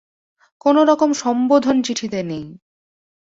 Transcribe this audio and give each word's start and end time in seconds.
কোনো 0.65 0.81
রকম 0.83 1.09
সম্বোধন 1.13 1.77
চিঠিতে 1.81 2.19
নেই। 2.23 2.45